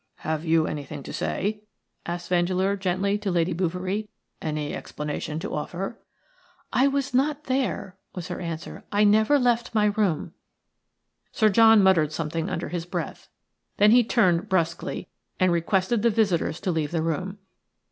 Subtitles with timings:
[0.25, 1.61] "Have you anything to say?"
[2.07, 4.09] asked Vandeleur, gently, to Lady Bouverie.
[4.41, 5.99] "Any explanation to offer?"
[6.73, 8.83] "I was not there," was her answer.
[8.91, 10.33] "I never left my room."
[11.31, 13.29] Sir John muttered something under his breath;
[13.77, 15.07] then he turned brusquely
[15.39, 17.37] and requested the visitors to leave the room.